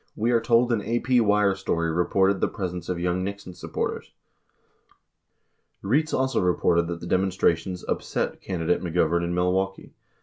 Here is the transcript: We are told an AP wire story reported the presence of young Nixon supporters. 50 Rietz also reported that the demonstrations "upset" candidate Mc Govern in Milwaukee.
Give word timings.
We 0.15 0.31
are 0.31 0.41
told 0.41 0.71
an 0.71 0.81
AP 0.81 1.19
wire 1.23 1.53
story 1.53 1.91
reported 1.91 2.41
the 2.41 2.47
presence 2.47 2.89
of 2.89 2.99
young 2.99 3.23
Nixon 3.23 3.53
supporters. 3.53 4.11
50 5.83 5.87
Rietz 5.87 6.11
also 6.11 6.41
reported 6.41 6.87
that 6.87 7.01
the 7.01 7.05
demonstrations 7.05 7.85
"upset" 7.87 8.41
candidate 8.41 8.81
Mc 8.81 8.95
Govern 8.95 9.23
in 9.23 9.35
Milwaukee. 9.35 9.93